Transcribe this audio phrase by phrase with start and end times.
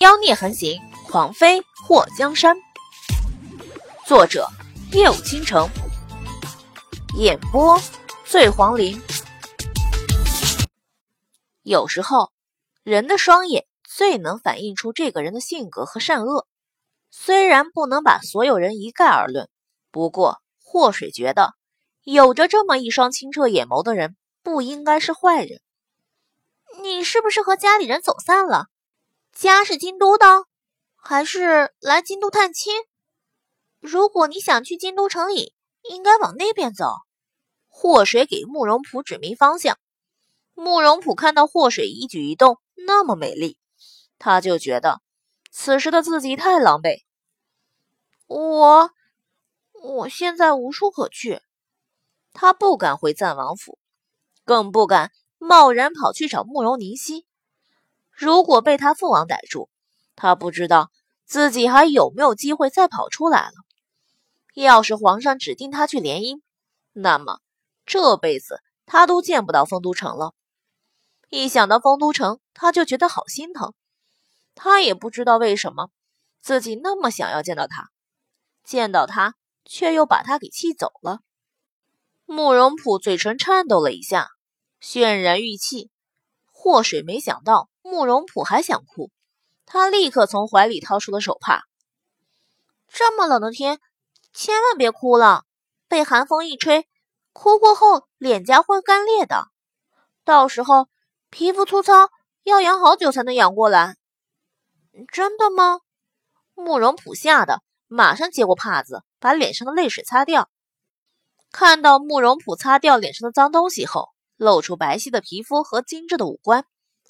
[0.00, 2.54] 妖孽横行，狂妃祸江山。
[4.04, 4.46] 作者：
[4.92, 5.66] 夜舞倾城，
[7.16, 7.80] 演播：
[8.26, 9.00] 醉黄林。
[11.62, 12.30] 有时候，
[12.82, 16.46] 人的双眼最能反映出这个人的性格和善恶。
[17.10, 19.48] 虽然不能把所有人一概而论，
[19.90, 21.54] 不过祸水觉得，
[22.04, 25.62] 有着这么一双清澈眼眸的人，不应该是坏人。
[26.82, 28.66] 你是不是和家里人走散了？
[29.38, 30.46] 家是京都的，
[30.94, 32.72] 还是来京都探亲？
[33.80, 36.86] 如果你想去京都城里，应该往那边走。
[37.68, 39.78] 祸水给慕容普指明方向。
[40.54, 43.58] 慕容普看到祸水一举一动那么美丽，
[44.18, 45.02] 他就觉得
[45.52, 47.02] 此时的自己太狼狈。
[48.26, 48.90] 我，
[49.82, 51.42] 我现在无处可去。
[52.32, 53.78] 他不敢回赞王府，
[54.46, 55.12] 更不敢。
[55.36, 57.26] 贸然跑去找慕容凝曦，
[58.16, 59.68] 如果被他父王逮住，
[60.14, 60.90] 他不知道
[61.26, 63.52] 自己还有没有机会再跑出来了。
[64.54, 66.40] 要是皇上指定他去联姻，
[66.94, 67.40] 那么
[67.84, 70.32] 这辈子他都见不到丰都城了。
[71.28, 73.74] 一想到丰都城，他就觉得好心疼。
[74.54, 75.90] 他也不知道为什么
[76.40, 77.90] 自己那么想要见到他，
[78.64, 79.34] 见到他
[79.66, 81.20] 却又把他给气走了。
[82.24, 84.30] 慕容普嘴唇颤抖了一下。
[84.80, 85.90] 渲然欲泣，
[86.52, 89.10] 祸水没想到慕容普还想哭，
[89.64, 91.62] 他立刻从怀里掏出了手帕。
[92.88, 93.78] 这么冷的天，
[94.32, 95.44] 千万别哭了，
[95.88, 96.88] 被寒风一吹，
[97.32, 99.48] 哭过后脸颊会干裂的，
[100.24, 100.88] 到时候
[101.30, 102.10] 皮肤粗糙，
[102.42, 103.96] 要养好久才能养过来。
[105.12, 105.80] 真的吗？
[106.54, 110.50] 慕容普吓得马上接过帕子，把脸上的泪水擦掉。
[111.52, 114.10] 看到慕容普擦掉脸上的脏东西后。
[114.38, 116.66] 露出白皙的皮肤和精致的五官，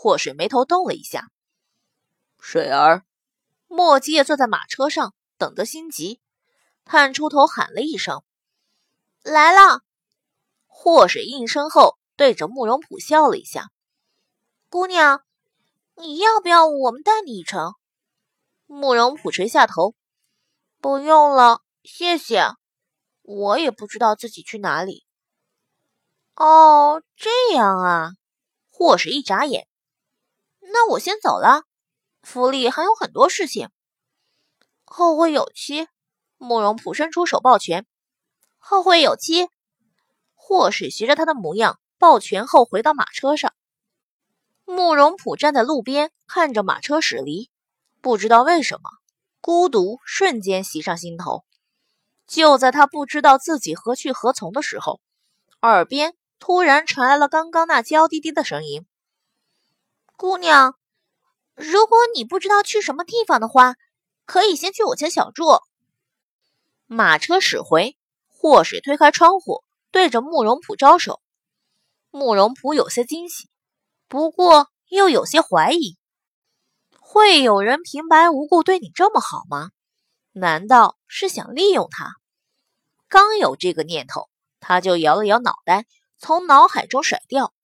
[0.00, 1.30] 祸水眉头动了一下。
[2.38, 3.04] 水儿，
[3.68, 6.22] 墨迹坐在马车上，等得心急，
[6.86, 8.22] 探出头喊了一声
[9.22, 9.82] ：“来了。”
[10.64, 13.68] 祸水应声后，对着慕容普笑了一下
[14.70, 15.22] ：“姑娘，
[15.96, 17.74] 你要不要我们带你一程？”
[18.64, 19.94] 慕容普垂下头
[20.80, 22.46] ：“不用了，谢谢。
[23.20, 25.04] 我也不知道自己去哪里。”
[26.36, 28.12] 哦，这样啊！
[28.70, 29.68] 祸水一眨眼，
[30.72, 31.64] 那我先走了。
[32.22, 33.70] 府里还有很多事情。
[34.84, 35.88] 后会有期。
[36.38, 37.86] 慕容普伸出手抱拳，
[38.58, 39.48] 后会有期。
[40.34, 43.52] 祸水学着他的模样抱拳后回到马车上。
[44.64, 47.50] 慕容普站在路边看着马车驶离，
[48.00, 48.90] 不知道为什么，
[49.40, 51.44] 孤独瞬间袭上心头。
[52.26, 55.00] 就在他不知道自己何去何从的时候，
[55.62, 56.14] 耳边。
[56.38, 58.86] 突然传来了刚刚那娇滴滴的声音
[60.20, 60.74] ：“姑娘，
[61.54, 63.76] 如果你不知道去什么地方的话，
[64.26, 65.46] 可以先去我家小住。”
[66.84, 67.96] 马车驶回，
[68.28, 71.22] 祸水推开窗户，对着慕容普招手。
[72.10, 73.48] 慕容普有些惊喜，
[74.08, 75.96] 不过又有些怀疑：
[76.98, 79.70] 会有人平白无故对你这么好吗？
[80.32, 82.16] 难道是想利用他？
[83.08, 84.28] 刚有这个念头，
[84.60, 85.86] 他就摇了摇脑袋。
[86.18, 87.54] 从脑海中甩掉，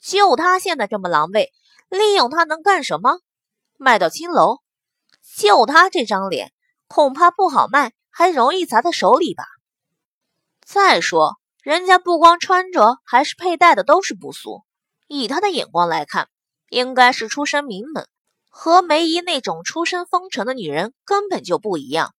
[0.00, 1.48] 就他现在这么狼狈，
[1.88, 3.20] 利用他能干什么？
[3.76, 4.58] 卖到青楼？
[5.36, 6.52] 就他这张脸，
[6.86, 9.44] 恐怕不好卖，还容易砸在手里吧。
[10.64, 14.64] 再说，人家不光穿着，还是佩戴的都是不俗，
[15.06, 16.28] 以他的眼光来看，
[16.68, 18.08] 应该是出身名门，
[18.48, 22.14] 和梅姨那种出身风尘的女人根本就不一样。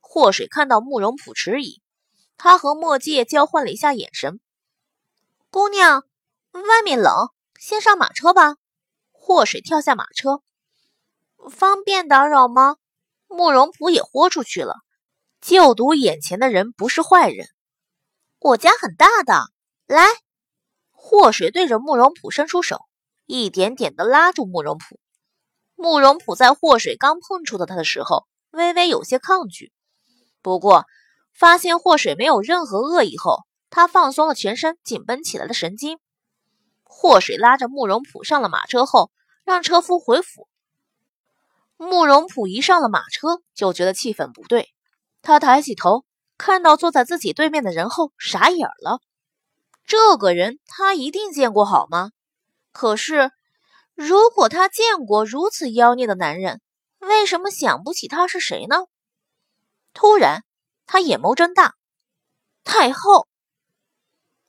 [0.00, 1.80] 祸水看到慕容普迟疑，
[2.36, 4.40] 他和墨界交换了一下眼神。
[5.50, 6.02] 姑娘，
[6.52, 8.56] 外面冷，先上马车吧。
[9.28, 10.40] 祸水跳下马车，
[11.50, 12.78] 方便打扰吗？
[13.26, 14.76] 慕容普也豁出去了，
[15.42, 17.46] 就赌眼前的人不是坏人。
[18.38, 19.48] 我家很大的，
[19.86, 20.06] 来。
[20.92, 22.86] 祸水对着慕容普伸出手，
[23.26, 24.98] 一点点的拉住慕容普。
[25.76, 29.74] 慕容普在祸水刚碰触到他的时候，微微有些抗拒，
[30.40, 30.86] 不过
[31.34, 33.40] 发现祸水没有任何恶意后。
[33.68, 35.98] 他放松了全身紧绷起来的神经。
[36.82, 39.10] 祸水拉着慕容普上了马车后，
[39.48, 40.46] 让车夫回府。
[41.78, 44.68] 慕容普一上了马车，就觉得气氛不对。
[45.22, 46.04] 他抬起头，
[46.36, 49.00] 看到坐在自己对面的人后，傻眼了。
[49.86, 52.10] 这个人他一定见过好吗？
[52.72, 53.30] 可是，
[53.94, 56.60] 如果他见过如此妖孽的男人，
[56.98, 58.84] 为什么想不起他是谁呢？
[59.94, 60.44] 突然，
[60.84, 61.74] 他眼眸睁大，
[62.64, 63.26] 太后。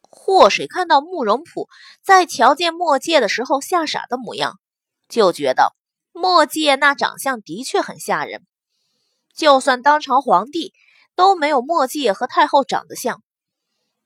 [0.10, 1.70] 祸水看到慕容普
[2.04, 4.60] 在瞧见墨界的时候吓傻的模样，
[5.10, 5.76] 就觉得
[6.14, 8.46] 墨界那长相的确很吓人，
[9.36, 10.74] 就算当朝皇帝
[11.16, 13.22] 都没有墨界和太后长得像。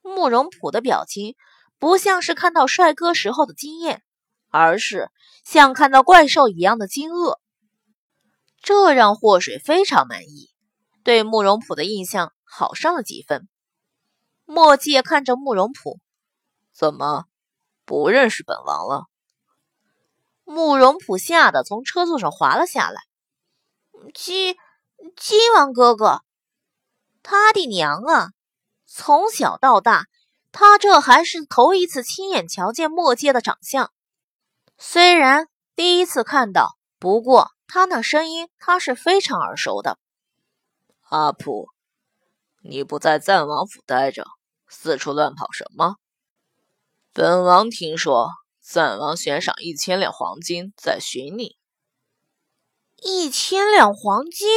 [0.02, 1.36] 慕容普的表情
[1.78, 4.02] 不像是看到帅哥时候的惊艳，
[4.50, 5.10] 而是
[5.44, 7.38] 像看到怪兽一样的惊愕。
[8.62, 10.50] 这让祸水非常满意，
[11.04, 13.50] 对慕容普的印象好上了几分。
[14.46, 16.00] 墨界看着慕容普，
[16.74, 17.26] 怎么
[17.86, 19.06] 不认识本王了？
[20.44, 23.02] 慕容普吓得从车座上滑了下来。
[24.14, 24.58] 姬
[25.16, 26.22] 姬王哥哥，
[27.22, 28.32] 他的娘啊！
[28.86, 30.06] 从小到大，
[30.52, 33.92] 他这还是头一次亲眼瞧见墨界的长相。
[34.78, 39.98] 虽然第一次看到，不过他那声音他是非常耳熟的。
[41.10, 41.70] 阿普，
[42.62, 44.26] 你不在赞王府待着，
[44.68, 45.96] 四处乱跑什么？
[47.14, 48.30] 本王听说。
[48.66, 51.58] 赞王悬赏一千两黄金在寻你。
[52.96, 54.48] 一千两黄金，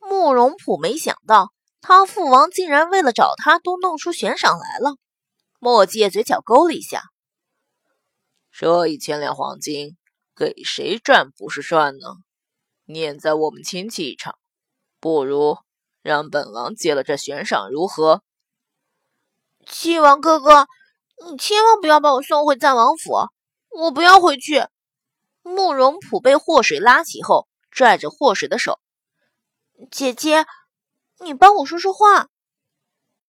[0.00, 4.96] 慕容普没想到他父王竟然为了找他都弄出悬赏来了。
[5.60, 7.04] 墨界嘴角勾了一下，
[8.50, 9.96] 这一千两黄金
[10.34, 12.16] 给谁赚不是赚呢？
[12.84, 14.36] 念在我们亲戚一场，
[14.98, 15.56] 不如
[16.02, 18.24] 让本王接了这悬赏如何？
[19.64, 20.66] 七王哥哥。
[21.30, 23.28] 你千万不要把我送回赞王府，
[23.70, 24.66] 我不要回去。
[25.42, 28.80] 慕容普被祸水拉起后，拽着祸水的手
[29.90, 30.46] ：“姐姐，
[31.20, 32.28] 你帮我说说话。”